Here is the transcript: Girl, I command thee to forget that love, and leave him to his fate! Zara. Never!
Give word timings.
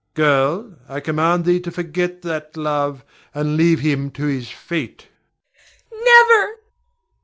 Girl, 0.15 0.79
I 0.89 0.99
command 0.99 1.45
thee 1.45 1.59
to 1.59 1.69
forget 1.69 2.23
that 2.23 2.57
love, 2.57 3.05
and 3.35 3.55
leave 3.55 3.81
him 3.81 4.09
to 4.13 4.25
his 4.25 4.49
fate! 4.49 5.09
Zara. 5.91 6.03
Never! 6.03 6.51